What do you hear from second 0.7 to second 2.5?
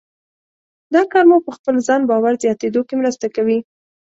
دا کار مو په خپل ځان باور